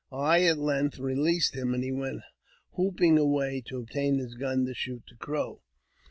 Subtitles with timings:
[0.11, 2.23] I at length released him, and he went
[2.71, 5.61] whooping away, to obtain his gun to shoot the Crow.